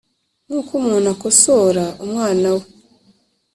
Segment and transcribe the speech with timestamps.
[0.45, 2.61] nk’uko umuntu akosora umwana we.“